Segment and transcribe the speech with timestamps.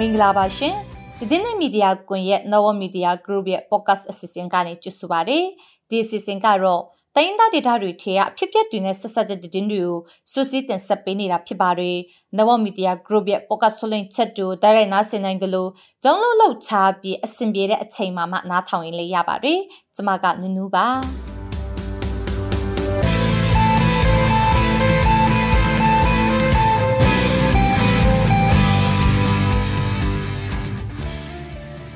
[0.00, 0.74] မင်္ဂလာပါရှင်
[1.30, 5.38] ဒီနေ့မီဒီယာကွန်ရဲ့ Novel Media Group ရဲ့ podcast အစီအစဉ်ကနေကြိုဆိုပါရစေ
[5.88, 6.82] ဒီအစီအစဉ်ကတော့
[7.16, 9.98] တိုင်းသားဒေတာတွေထဲကအဖြစ်အပျက်တွေနဲ့ဆက်ဆက်တဲ့တင်တွေကို
[10.32, 11.96] စူးစီးတင်ဆက်ပေးနေတာဖြစ်ပါတယ်။
[12.36, 15.70] Novel Media Group ရဲ့ podcast ဆိုလင်းချက်တို့ဒါရိုက်နားဆင်နိုင်ကြလို့
[16.02, 19.58] ကျောင်းလုံးလောက်ချပြီးအဆင်ပြေတဲ့အချိန်မှမှနားထောင်ရင်လေးရပါတယ်။
[19.94, 20.88] ကျွန်မကနူးနူးပါ။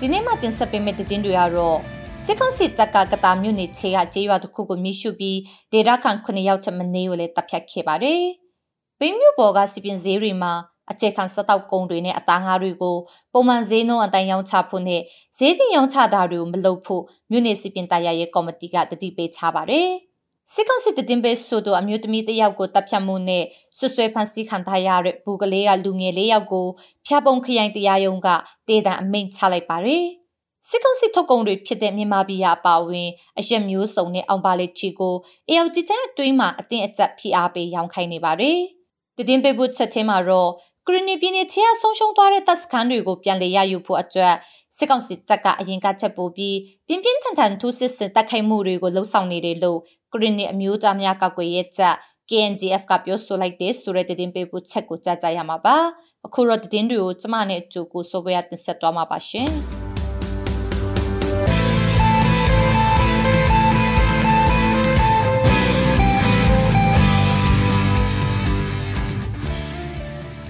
[0.07, 1.79] ဒီနေ့မှတင်ဆက်ပေးမယ့်သတင်းတွေကတော့
[2.25, 5.39] စစ်ကောင်စီတပ်ကကတာမြို့နယ်ခြေကကျေးရွာတစ်ခုကိုမိရှုပြီး
[5.73, 8.23] ဒေတာခန်9ယောက်ထမနေကိုလည်းတပ်ဖြတ်ခဲ့ပါတယ်။
[8.99, 10.53] ဘိမြို့ပေါ်ကစီပင်ဈေးတွေမှာ
[10.91, 12.97] အခြေခံစတောက်ကုန်းတွေနဲ့အသားငါးတွေကို
[13.33, 15.03] ပုံမှန်ဈေးနှုန်းအတိုင်းရောင်းချဖို့နဲ့
[15.39, 19.89] ဈေးတင်ရောင်းချတာတွေကိုမလုပ်ဖို့မြို့နယ်စီပင်တရားရေးကော်မတီကတတိပေးချပါတယ်။
[20.53, 23.45] စစ်ကောင်စစ်တင်ပေးဆိုတော့အမျိုးသမီးတစ်ယောက်ကိုတပ်ဖြတ်မှုနဲ့
[23.79, 26.67] ဆွဆွဲဖန်ဆီးခံထားရတဲ့ဘူကလေးကလူငယ်လေးယောက်ကို
[27.07, 28.29] ဖျားပုံခရိုင်တရားရုံးက
[28.69, 30.05] တေတံအမိန့်ချလိုက်ပါတယ်။
[30.69, 35.15] စစ်ကောင်စစ်ထုတ်ကုန်တွေဖြစ်တဲ့မြန်မာပြည်အပါအဝင်အရက်မျိုးစုံနဲ့အောင်ပါလေးချီကို
[35.49, 38.59] အေယောက်ကြီးချမ်းအတွင်းမှာအတင်းအကျပ်ဖိအားပေးရောင်းခိုင်းနေပါတယ်။
[39.17, 40.51] တည်င်းပေးဖို့ချက်သေးမှာတော့
[40.87, 44.35] ကရနီပြည်နယ်ချေအဆုံးရှုံးသွားတဲ့တပ်စခန်းတွေကိုပြန်လည်ရယူဖို့အတွက်
[44.77, 49.81] စစ်ကောင်စစ်တပ်ကအရင်ကချက်ပို့ပြီးပြင်းပြင်းထန်ထန်ထိုးစစ်ဆင်တိုက်ခိုက်မှုတွေကိုလှုံ့ဆော်နေတယ်လို့
[50.15, 51.95] ကရင်နီအမျိုးသားများကောက်ွယ်ရဲ့ချက်
[52.31, 55.77] KNDF ကပြောဆိုလိုက်တဲ့ဆိုတဲ့တင်ပေးဖို့ချက်ကိုကြားကြရမှာပါ
[56.27, 59.51] အခုတော့တင်တွေကိုကျမနဲ့အကျိုးကိုဆိုပွဲတင်ဆက်သွားမှာပါရှင်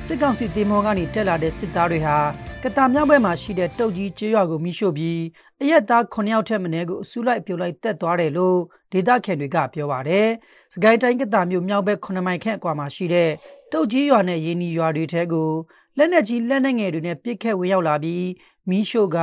[0.07, 2.17] စစ်ကောင်စီတင်မောကနေတက်လာတဲ့စစ်သားတွေဟာ
[2.65, 5.21] ကတာမြောက်ဘက်မှာရှိတဲ့တုတ်ကြီးကျေးရွာကိုမိရှို့ပြီး
[5.63, 8.59] အရက်သား9ယောက်ထက်မနည်းကိုအစုလိုက်ပြုတ်လိုက်တက်သွားတယ်လို့
[8.93, 10.29] ဒေသခံတွေကပြောပါတယ်။
[10.73, 13.31] စကိုင်းတိုင်းကတာမြို့မြောက်ဘက်9မိုင်ခန့်အကွာမှာရှိတဲ့
[13.73, 15.51] တုတ်ကြီးရွာနဲ့ရင်းနီရွာတွေထဲကို
[15.99, 18.27] လက်နက်ကြီးလက်နက်ငယ်တွေနဲ့ပစ်ခတ်ဝင်ရောက်လာပြီး
[18.69, 19.19] မီးရှို့က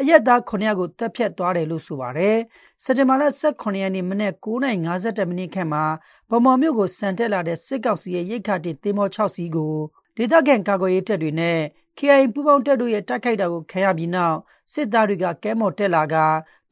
[0.00, 2.36] အရက်သား9ယောက်ကိုတပ်ဖြတ်သွားတယ်လို့ဆိုပါတယ်။
[2.84, 5.84] စက်တင်ဘာလ18ရက်နေ့မနေ့9:50မိနစ်ခန့်မှာ
[6.30, 9.74] ဗမော်မြို့ကိုစံတက်လာတဲ့စစ်ကောင်စီရဲ့ရိတ်ခတ်တင်သင်းမော6စီးကို
[10.16, 11.58] ဒေသခံကာကွယ်ရေးတပ်တွေနဲ့
[11.98, 14.36] KI ပူးပေါင်းတပ်တို့ရဲ့တိုက်ခိုက်တာကိုခံရပြီးနောက်
[14.72, 16.16] စစ်သားတွေကကဲမော်တက်လာက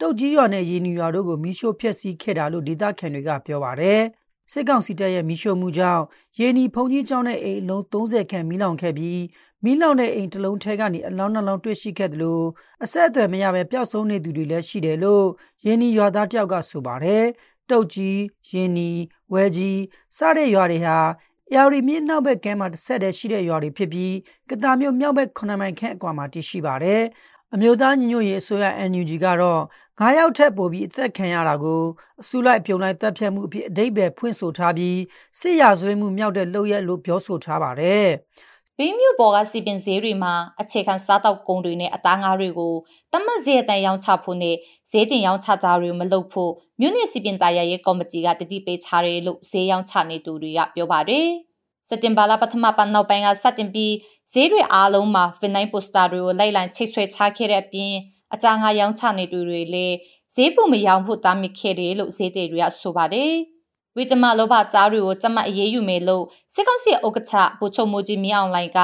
[0.00, 4.00] တုတ်ကြီးရွာနဲ့ရင်းနီရွာတို့ကိုမီးရှို့ဖျက်ဆီးခဲ့တာလို့ဒေသခံတွေကပြောပါတယ်။
[4.52, 6.02] စစ်ကောင်စီတပ်ရဲ့မီးရှို့မှုကြောင့်
[6.38, 9.20] ရင်းနီဖုန်ကြီးကျောင်းနဲ့အိမ်လုံး30ခန့်မီးလောင်ခဲ့ပြီး
[9.64, 12.44] မီးလောင်တဲ့အိမ်တစ်လုံးထဲကနေအလောင်းနှလောင်းတွေ့ရှိခဲ့တယ်လို့
[12.84, 15.26] အဆက်အသွယ်မရဘဲပျောက်ဆုံးနေသူတွေလည်းရှိတယ်လို့
[15.64, 17.24] ရင်းနီရွာသားတယောက်ကဆိုပါတယ်။
[17.70, 18.90] တုတ်ကြီးရင်းနီ
[19.32, 19.80] ဝဲကြီး
[20.16, 20.98] စတဲ့ရွာတွေဟာ။
[21.52, 24.14] ယာရီမြစ်နောက်ဘက်ကမ်းမှာတစ်ဆက်တည်းရှိတဲ့ရွာတွေဖြစ်ပြီး
[24.50, 27.02] ကတာမြို့မြောက်ဘက်9မိုင်ခန့်အကွာမှာတည်ရှိပါတယ်။
[27.54, 29.62] အမျိုးသားညီညွတ်ရေးအစိုးရ NUG ကတော့
[30.00, 31.82] 9ယောက်ထက်ပိုပြီးအသက်ခံရတာကို
[32.20, 34.98] အစုလိုက်ပြုံလိုက်တပ်ဖြတ်မှုအဖြစ်အဓိပ္ပာယ်ဖွင့်ဆိုထားပြီး
[35.40, 38.06] စစ်ရာဇဝဲမှုမြောက်တဲ့လုပ်ရက်လို့ပြောဆိုထားပါတယ်။
[38.78, 42.74] ဘင်းမြို့ပေါ်ကစီပင်ဈေးတွေမှာအခြေခံစားတောက်ကုန်တွေနဲ့အသားငါးတွေကို
[43.12, 44.56] တမတ်ဈေးအတန်ရောင်းချဖို့နဲ့
[44.90, 51.28] ဈေးတင်ရောင်းချကြတွေမလုပ်ဖို့မြို့နယ်စီပင်တာရရဲ့ကော်မတီကတတိပေးထားတယ်လို့ဈေးရောင်းချနေသူတွေကပြောပါတယ်။
[51.88, 53.94] စက်တင်ဘာလပထမပတ်နောက်ပိုင်းကစတင်ပြီး
[54.32, 57.92] ဈေးတွေအားလုံးမှာဖင်နိုင်ပိုစတာတွေကိုလိုက်လံချိတ်ဆွဲချခဲ့တဲ့အပြင်
[58.34, 59.96] အကြငါရောင်းချနေသူတွေလည်း
[60.34, 63.32] ဈေးပုံမရောင်းဖို့တားမြစ်ခဲ့တယ်လို့ဈေးတွေတွေကဆိုပါတယ်။
[63.96, 66.24] ဝီတမလောဘကြားတွေကိုကြက်မှတ်အရေးယူမယ်လို့
[66.54, 68.80] စစ်ကောင်စီဥက္ကဋ္ဌဗိုလ်ချုပ်မိုးကြီးမင်းအောင်လှိုင်က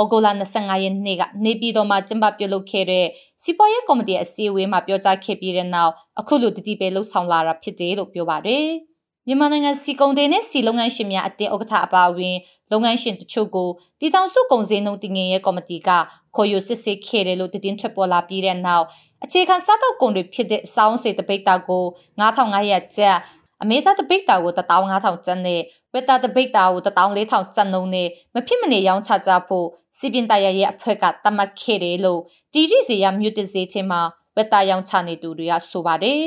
[0.00, 3.06] ဩဂုတ်လ25ရက်နေ့ကနေပြည်တော်မှာကျင်းပပြုလုပ်ခဲ့တဲ့
[3.42, 8.66] စီပွားရေးကော်မတီအစည်းအဝေးမှာပြောကြားခဲ့ပြီးတဲ့နောက်အခုလိုတတိပဲလှုပ်ဆောင်လာတာဖြစ်တယ်လို့ပြောပါတယ်။
[9.26, 12.36] မြန်မာနိုင်ငံစီကုန်တွေနဲ့စီလုပ်ငန်းရှင်များအတင်းဥက္ကဋ္ဌအပါအဝင်
[12.72, 15.90] လုပ်ငန်းရှင်တချို့ကိုပြည်ထောင်စုကုန်စည်နှုန်းတင်ငင်ရဲ့ကော်မတီက
[16.36, 18.84] ခေါ်ယူစစ်ဆေးခဲ့တယ်လို့တည်င်းထွက်ပေါ်လာပြီးတဲ့နောက်
[19.24, 21.84] အခြေခံစားတောက်ကုန်တွေဖြစ်တဲ့စောင်းစေတပိတ်တာကို
[22.20, 23.16] 9500ကျပ်
[23.62, 25.60] အမေသားတပိတ်တာကို15000ကျပ်နဲ့
[25.92, 29.66] ဝက်တာတပိတ်တာကို14000ကျပ်နှုန်းနဲ့မဖြစ်မနေရောင်းချကြဖို့
[29.98, 32.20] စီပင်တရရဲ့အဖွဲ့ကတတ်မှတ်ခဲ့တယ်လို့
[32.52, 34.02] တီရီစီယာမြို့တစေးချင်းမှာ
[34.36, 36.22] ဝက်တာရောင်းချနေသူတွေကဆိုပါတယ်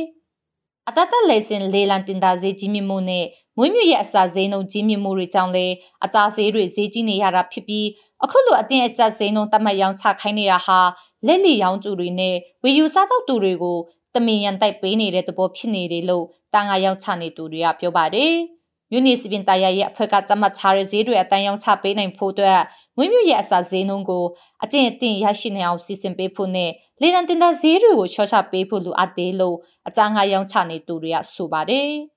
[0.88, 3.26] အတတလေစင်လေလန်တင်တာဈေးကြီးမြင့်မှုနဲ့
[3.58, 5.74] မွေးမြူရဲ့အစာဈေးနှုန်းကြီးမြင့်မှုတွေကြောင့်လည်း
[6.06, 7.88] အကြဈေးတွေဈေးကြီးနေရတာဖြစ်ပြီး
[8.24, 10.80] အခုလိုအတင်းအကျပ်ဈေးနှုန်းတတ်မှတ်ရောင်းချခိုင်းနေတာဟာ
[11.28, 13.78] လက်လီရောင်းသူတွေနဲ့ဝေယူစားတော့သူတွေကို
[14.16, 16.26] တမင်ရန်တိုက်ပေးနေတဲ့သဘောဖြစ်နေတယ်လို့
[16.58, 18.34] တာငါရောက်ချနေသူတွေကပြောပါတယ်။
[18.92, 22.60] မြူနီစပင်တာယာရဲ့အဖွဲ့ကသတ်မှတ်ထားတဲ့ဈေးတွေအတန်းရောက်ချပေးနိုင်ဖို့အတွက်
[22.98, 24.26] ငွေမြူရဲ့အစာဈေးနှုန်းကို
[24.64, 26.72] အကျင့်အတင်ရရှိနေအောင်စီစဉ်ပေးဖို့နဲ့
[27.02, 29.58] လေလံတင်တဲ့ဈေးတွေကိုချောချပေးဖို့လိုအပ်တယ်လို့
[29.88, 31.90] အကြငါရောက်ချနေသူတွေကဆိုပါတယ်။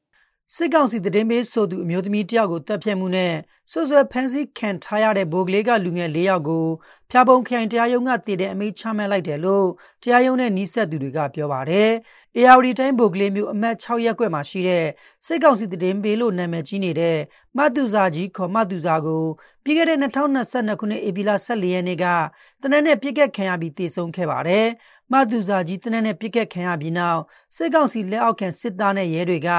[0.56, 3.34] စစ်ကောင်စီတည်င်းပေးဆိုသူအမျိုးသမီးတယောက်ကိုတပ်ဖြတ်မှုနဲ့
[3.70, 6.66] ဆွဆွဲဖမ်းဆီးခံထားရတဲ့ဗိုလ်ကလေးကလူငယ်၄ယောက်ကို
[7.10, 9.66] ဖျားပုံခိုင်တရားရုံးကတည်တဲ့အမိန့်ချမှတ်လိုက်တယ်လို့
[10.02, 11.90] တရားရုံးနဲ့နှိဆက်သူတွေကပြောပါတယ်။
[12.36, 14.86] ARD တိုင်းဗိုလ်ကလေးမျိုးအမှတ်6ရပ်ကွက်မှာရှိတဲ့
[15.26, 17.18] စစ်ကောင်စီတည်င်းပေးလို့နာမည်ကြီးနေတဲ့
[17.56, 19.24] မတူစာကြီးခေါ်မတူစာကို
[19.64, 22.04] ပြီးခဲ့တဲ့2022ခုနှစ်ဧပြီလ14ရက်နေ့က
[22.62, 24.66] တနက်နေ့ပြစ်ကတ်ခံရပြီးတည်ဆုံခဲ့ပါတယ်။
[25.12, 27.20] မတူစာကြီးတနက်နေ့ပြစ်ကတ်ခံရပြီးနောက်
[27.56, 29.50] စစ်ကောင်စီလက်အောက်ခံစစ်သားနဲ့ရဲတွေက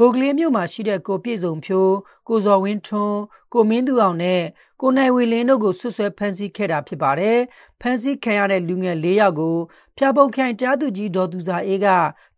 [0.00, 1.94] ဗိုလ်ကလေးမြို့မှာရှိတဲ့ကိုပြည့်စုံဖြိုး
[2.28, 3.20] ကိုဇော်ဝင်းထွန်း
[3.52, 4.42] ကိုမင်းသူအောင်နဲ့
[4.80, 7.38] ကိုနိုင်ဝေလင်းတို့ကိုဆွဆွဲဖမ်းဆီးခဲ့တာဖြစ်ပါတယ်။
[7.80, 9.56] ဖမ်းဆီးခံရတဲ့လူငယ်၄ယောက်ကို
[9.96, 11.86] ဖျားပုံခိုင်တရားသူကြီးဒေါ်သူစာအေးက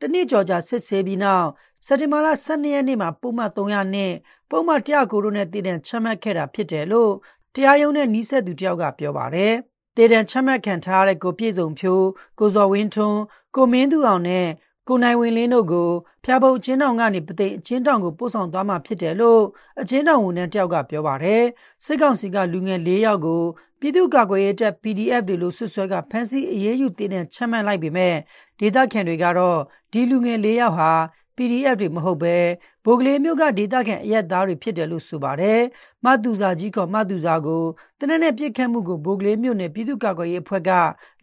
[0.01, 1.47] တနစ်ကြော်ကြာစစ်ဆေးပြီးနောက်
[1.87, 4.13] စက်တင်ဘာလ12ရက်နေ့မှာပုံမှန်300နဲ့
[4.51, 7.13] ပုံမှန်109တို့နဲ့တည်တံချမှတ်ခဲ့တာဖြစ်တယ်လို့
[7.55, 9.55] တရားရုံးနဲ့နှီးဆက်သူတယောက်ကပြောပါတယ်။
[9.97, 12.07] တည်တံချမှတ်ခံထားရတဲ့ကိုပြည့်စုံဖြိုး
[12.39, 13.21] ကိုဇော်ဝင်းထွန်း
[13.57, 14.47] ကိုမင်းသူအောင်နဲ့
[14.89, 15.89] ကိုနိုင်ဝင်လင်းတို့ကို
[16.25, 19.43] ဖျားပုံအချင်းတောင်ကနေပသိမ်အချင်းတောင်ကိုပို့ဆောင်သွားမှာဖြစ်တယ်လို့
[19.81, 21.43] အချင်းတောင်ဝန်ထမ်းတယောက်ကပြောပါတယ်
[21.85, 23.43] စစ်ကောင်စီကလူငယ်၄ယောက်ကို
[23.81, 28.15] ပြည်သူ့ကာကွယ်ရေးတပ် PDF တွေလို့ဆွဆွဲကဖမ်းဆီးအရေးယူတင်တဲ့ချမှတ်လိုက်ပေမဲ့
[28.61, 29.59] ဒေသခံတွေကတော့
[29.93, 30.93] ဒီလူငယ်၄ယောက်ဟာ
[31.37, 32.37] PDF တွေမဟုတ်ပဲ
[32.85, 35.61] ဗိုလ်ကလေးမျိုးကဒေသခံအရက်သားတွေဖြစ်တယ်လို့ဆိုပါတယ်။
[36.05, 37.65] မတူစာကြီးကမတူစာကို
[37.99, 40.71] တနက်နေ့ပြစ်ခတ်မှုကိုဗိုလ်ကလေးမျိုးနဲ့ပြည်သူ့ကာကွယ်ရေးအဖွဲ့က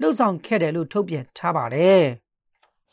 [0.01, 2.05] လှုပ်ဆောင်ခဲ့တယ်လို့ထုတ်ပြန်ထားပါတယ်။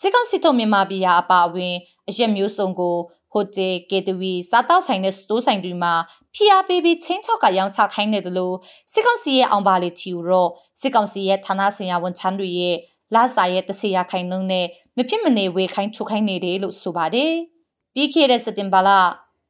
[0.00, 1.74] စစ်ကောင်စီတို့မြန်မာပြည်အပါအဝင်
[2.08, 2.96] အရက်မျိုးစုံကို
[3.32, 5.92] ဟိုတယ်ကေတဝီစားတောက်ဆိုင်တဲ့စတိုးဆိုင်တွေမှာ
[6.34, 8.56] ဖိအားပေးပြီးချင်းချောက်ကရောင်းချခိုင်းနေတယ်လို့
[8.92, 10.46] စစ်ကောင်စီရဲ့အောင်ပါလီထီရော
[10.80, 12.76] စစ်ကောင်စီရဲ့ဌာနဆိုင်ရာဝန်ထမ်းတွေရဲ့
[13.14, 17.32] လာစာရဲ့တစီရခိုင်နှုန်းနဲ့မဖြစ်မနေဝေခိုင်းချုပ်ခိုင်းနေတယ်လို့ဆိုပါတယ်
[17.94, 18.90] ပြီးခဲ့တဲ့စက်တင်ဘာလ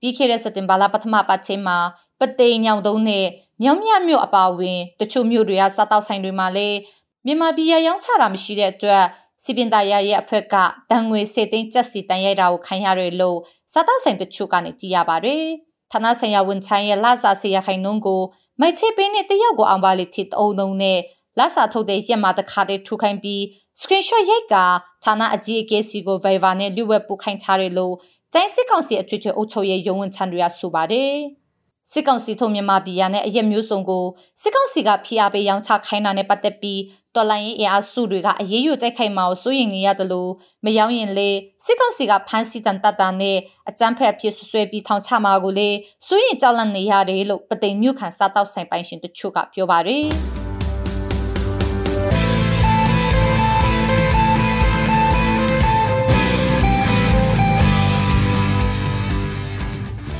[0.00, 1.78] ပြီးခဲ့တဲ့စက်တင်ဘာလပထမပတ်ချင်းမှာ
[2.20, 3.26] ပသိမ်ညောင်တုံးနဲ့
[3.62, 6.78] မြောင်မြမြို့အပါအဝင်တချို့မြို့တွေကစားတောက်ဆိုင်တွေမှာလည်း
[7.26, 9.04] မြန်မာပြည်ရရောင်းချတာမရှိတဲ့အတွက်
[9.44, 10.54] စီပင်သားရရဲ့အဖွဲ့က
[10.90, 13.38] တန်ငွေစေသိန်းကျပ်စီတန်ရိုက်တာကိုခံရတယ်လို့
[13.72, 15.44] စားတောက်ဆိုင်တချို့ကနေကြည်ရပါတယ်။
[15.92, 18.22] ဌာနဆိုင်ရာဝန်ထမ်းရဲ့လစာစေရခိုင်နှုန်းကို
[18.60, 20.98] မိုက်ချေပေးနဲ့တယောက်ကိုအောင်ပါလိထစ်အုံနှုံနဲ့
[21.38, 23.40] လစာထုတ်တဲ့ရက်မှာတခါတည်းထူခိုင်းပြီး
[23.80, 24.56] screenshot ရိုက်က
[25.04, 27.94] ဌာနအကြီးအကဲစီကို Viber နဲ့လူဝက်ပို့ခိုင်းထားတယ်လို့
[28.34, 31.12] တိုင်းစစ်ကောင်စီအထွေထွေအုပ်ချုပ်ရေးရုံးဝန်ထမ်းတွေကဆိုပါတယ်။
[31.92, 34.04] စစ်ကောင်စီထုံမြန်မာပြည်ရနဲ့အရက်မျိုးစုံကို
[34.42, 36.80] စစ်ကောင်စီကဖိအားပေးရောင်းချခိုင်းတာနဲ့ပတ်သက်ပြီး
[37.16, 40.30] တော်လိုင်းရင်အင်အားစုတွေကအရေးယူတိုက်ခိုက်မှာကိုစိုးရိမ်နေရတယ်လို့
[40.64, 41.30] မယောင်းရင်လေ
[41.64, 43.38] စစ်ကောင်စီကဖမ်းဆီးတန်တတာနဲ့
[43.68, 45.70] အကြမ်းဖက်အဖြစ်ဆွဆွဲပြီးထောင်ချမှာကိုလေ
[46.06, 50.04] စိုးရိမ်ကြောက်လန့်နေရတယ်လို့ပသိမ်မြို့ခံစားတောက်ဆိုင်ပိုင်ရှင်တချို့ကပြောပါတယ်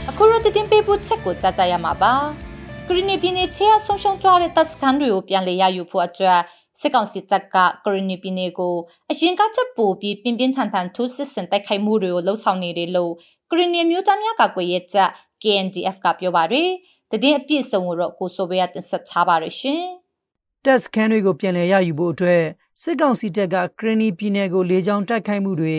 [0.09, 2.15] အခုရတင်ပေးဖို့ချက်ကိုကြားကြရမှာပါ။
[2.89, 6.41] ဂရီနီပြည်နယ်ချေအဆုံရှုံသွားတဲ့တပ်စခန်းတွေကိုပြန်လည်ရယူဖို့အတွက်
[6.85, 8.75] စစ်ကောင်စီတပ်ကကရနီပြည်နယ်ကို
[9.11, 13.13] အရင်ကချက်ပို့ပြီးပြင်းပြင်းထန်ထန်ထိုးစစ်ဆင်တိုက်ခိုက်မှုတွေကိုလှုံ့ဆော်နေတယ်လို့
[13.51, 15.11] ကရနီမျိုးသားများကာကွယ်ရေးတပ်
[15.43, 16.69] KNDF ကပြောပါတယ်။
[17.11, 19.83] တည်င်းအပြည့်စုံကိုတော့ကိုဆိုဘဲကတင်ဆက်ထားပါရရှင်။
[20.65, 22.43] တက်စခန်းတွေကိုပြန်လည်ရယူဖို့အတွက်
[22.83, 25.77] စစ်ကောင်စီတပ်ကကရနီပြည်နယ်ကိုလေကြောင်းတိုက်ခိုက်မှုတွေ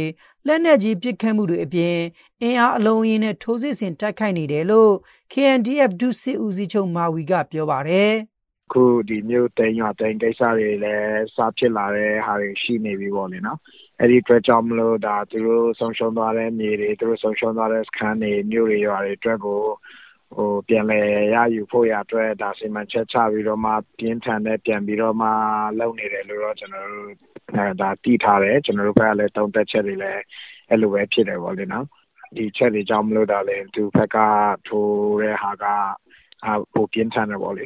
[0.48, 1.98] လက်နက်ကြီးပစ်ခတ်မှုတွေအပြင်
[2.42, 4.94] အင်အားအလုံးအင်းနဲ့ထိုးစစ်ဆင်တိုက်ခိုက်နေတယ်လို့
[5.32, 8.14] KNDF ဒုစစ်ဦးစီးချုပ်မာဝီကပြောပါတယ်။
[8.72, 13.60] ခုဒီမြို့သိမ်းရွာသိမ်းကိစ္စတွေလည်းစဖြစ်လာတဲ့ဟာတွေရှိနေပြီပေါ့လေနော်
[14.00, 19.60] အဲ့ဒီအတွက်ကြောင့်မလို့ဒါသူတို့ဆုံးရှုံးသွားတဲ့မြေတွေသူတို့ဆုံးရှုံးသွားတဲ့စခန်းတွေမြို့တွေရွာတွေအတွက်ကို
[20.36, 21.02] ဟိုပြန်လဲ
[21.34, 25.30] ရယူဖို့ရအတွက်ဒါစီမံချက်ချပြီးတော့မှပြင်းထန်တဲ့ပြန်ပြီးတော့မှ
[25.80, 27.12] လုပ်နေတယ်လို့တော့ကျွန်တော်တို့
[27.56, 30.22] အဲဒါတည်ထားတယ်ကျွန်တော်တို့ဘက်ကလည်းတုံးသက်ချက်တွေလည်း
[30.70, 31.86] အဲ့လိုပဲဖြစ်တယ်ပေါ့လေနော်
[32.36, 34.18] ဒီချက်တွေကြောင့်မလို့ဒါလည်းသူဘက်က
[34.68, 35.66] ထိုးတဲ့ဟာက
[36.46, 37.64] အာပိုပြင်းထန်တယ်ပေါ့လေ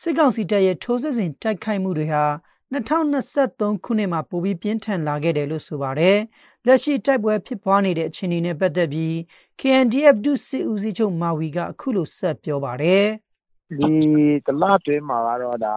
[0.00, 2.24] စစ်ကောင်စီတပ်ရဲ့ထိုးစစ်ဆင်တိုက်ခိုက်မှုတွေဟာ
[2.72, 6.18] 2023ခုနှစ်မှာပိုပြီးပြင်းထန်လာခဲ့တယ်လို့ဆိုပါတယ်။
[6.66, 9.14] လက်ရှိတိုက်ပွဲဖြစ်ပွားနေတဲ့အခြေအနေနဲ့ပတ်သက်ပြီး
[9.60, 13.04] KNDF ဒုစစ်ဦးစီးချုပ်မာဝီကအခုလိုဆက်ပြောပါတယ်။
[13.78, 13.92] ဒီ
[14.46, 15.76] တလတွင်းမှာကတော့ဒါ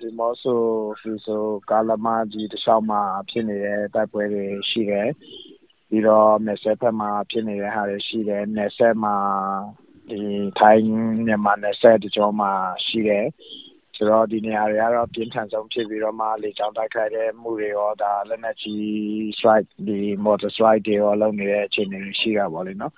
[0.00, 0.60] ဒီမော့ဆို
[1.00, 3.00] ဖီဆိုကာလမာကြီးတခြားမှာ
[3.30, 5.08] ဖြစ်နေတဲ့တိုက်ပွဲတွေရှိတယ်။
[5.88, 9.16] ပြီးတော့နယ်ဆက်ဖက်မှာဖြစ်နေတဲ့ဟာတွေရှိတယ်။နယ်ဆက်မှာ
[10.10, 10.22] ဒီ
[10.58, 10.84] ထိုင်း
[11.26, 12.52] မြန်မာနယ်စပ်တကြောမှာ
[12.86, 13.26] ရှိတယ်
[13.96, 18.88] ဆိုတော့ဒီနေရာတွေကတော့ပြင်းထန်ဆုံးဖြစ်ပြီးတော့မှလေကြောင်းတိုက်ခိုက်တဲ့မှုတွေရောဒါလက်နက်ကြီး
[19.36, 22.92] strike ဒီ motor strike တွေရောလုပ်နေတဲ့အခြေအနေတွေရှိတာပေါ့လေနော်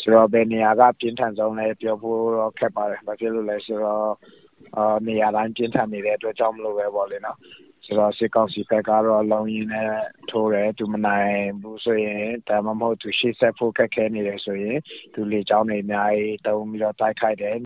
[0.00, 4.08] ဆိုတော့ဘယ်နေရာကပြင်းထန်ဆုံးလဲပြောဖို့တော့ခက်ပါတယ်ဘာဖြစ်လို့လဲဆိုတော့
[4.76, 7.38] အာနေရာတိုင်းပြင်းထန်နေတဲ့အတွက်ကြောင့်မလို့ပဲပေါ့လေနော်
[7.84, 9.90] ဆိုတော့စစ်ကောင်စီဘက်ကတော့လုံရင်းနဲ့
[10.30, 14.78] ထိုးတယ်သူမနိုင်ဘူးဆိုရင်ဒါမှမဟုတ်သူရှေ့ဆက်ဖို့ခက်ခဲနေတယ်ဆိုရင်
[15.14, 17.56] သူလေကြောင်းတွေအများကြီးတုံးပြီးတော့တိုက်ခိုက်တယ်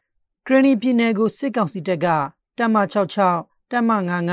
[0.46, 2.06] ဂရနီပြည်နယ်ကိုစစ်ကောင်စီတပ်က
[2.58, 2.76] တပ်မ
[3.24, 3.90] 66တပ်မ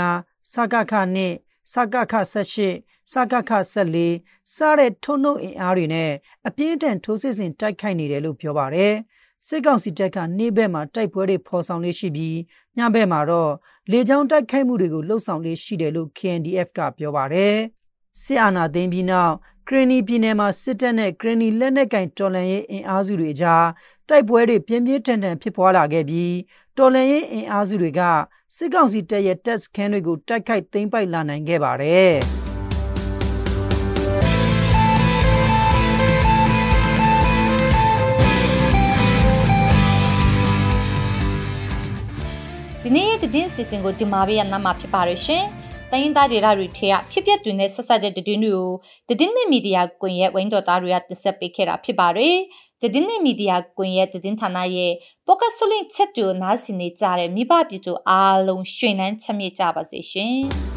[0.08, 1.34] 99စကခနဲ့
[1.74, 6.12] စကခ18စကခ14စတဲ့ထုံနှုတ်အင်အားတွေနဲ့
[6.48, 8.94] အပြင်းထန်ထိုးစစ်ဆင်တိုက်ခိုက်နေတယ်လို့ပြောပါတယ်
[9.48, 12.38] စစ်ကောင်စီတပ်ကနေ့ဘက်မှာတိုက်ပွဲတွေဖော်ဆောင်လေးရှိပြီး
[12.78, 13.52] ညဘက်မှာတော့
[13.92, 17.56] လေကြောင်းတိုက်ခိုက်မှုတွေကိုလှုပ်ဆောင်လေးရှိတယ်လို့ KNDF ကပြောပါတယ်
[18.22, 19.34] စစ်အာဏာသိမ်းပြီးနောက်
[19.68, 23.66] ကရနီပြည်နယ်မှာစစ်တပ်နဲ့ကရနီလက်နက်ကင်တော်လှန်ရေးအင်အားစုတွေကြား
[24.10, 26.34] တိုက်ပွဲတွေပြင်းပြင်းထန်ထန်ဖြစ်ပွားလာခဲ့ပြီး
[26.78, 28.02] တော်လှန်ရေးအင်အားစုတွေက
[28.56, 32.16] စစ်ကောင်စီတပ်ရဲ့တပ်စခန်းတွေကိုတိုက်ခိုက်သိမ်းပိုက်လာနိုင်ခဲ့ပါတယ်။
[43.62, 45.44] စီစဉ်ကိုဒီမှာပဲရနာမှာဖြစ်ပါရရှင်။
[45.92, 48.54] တိုင်းရင်းသားဒေသတွေထဲကဖြစ်ပျက်တွေနဲ့ဆက်ဆက်တဲ့တည်င်းတွေ
[49.08, 52.36] ကိုတည်င်းနဲ့မီဒီယာကွန်ရက်ဝိုင်းတော်သားတွေကတင်ဆက်ပေးခဲ့တာဖြစ်ပါတယ်။
[52.82, 54.94] တည်င်းနဲ့မီဒီယာကွန်ရက်တည်င်းဌာနရဲ့
[55.28, 60.42] ပေါ့ကတ်ဆိုလင့်ချက်တူနားဆင်နေကြတဲ့မိဘပြည်သူအားလုံးရွှေနှမ်းချမ်းမြေ့ကြပါစေရှင်။